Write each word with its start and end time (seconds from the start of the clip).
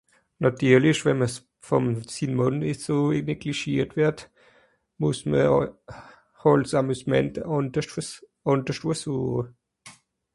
Nàtirlich, 0.43 1.01
wenn 1.05 1.19
m’r 1.19 1.35
vùn 1.67 1.89
sim 2.13 2.31
Mànn 2.37 2.63
eso 2.71 2.95
neglischiert 3.27 3.91
wùrd, 3.97 4.17
ze 4.23 4.27
muess 5.03 5.19
m’r 5.35 5.67
hàlt 6.45 6.67
’s 6.69 6.73
Amusement 6.81 7.33
àndersch 7.57 8.83
wo 8.87 8.93
sueche. 9.01 9.45